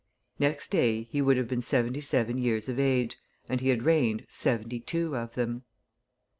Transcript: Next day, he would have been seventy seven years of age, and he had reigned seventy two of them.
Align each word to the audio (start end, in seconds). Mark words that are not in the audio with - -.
Next 0.39 0.69
day, 0.69 1.03
he 1.11 1.21
would 1.21 1.37
have 1.37 1.47
been 1.47 1.61
seventy 1.61 2.01
seven 2.01 2.39
years 2.39 2.67
of 2.67 2.79
age, 2.79 3.17
and 3.47 3.61
he 3.61 3.69
had 3.69 3.83
reigned 3.83 4.25
seventy 4.27 4.79
two 4.79 5.15
of 5.15 5.35
them. 5.35 5.61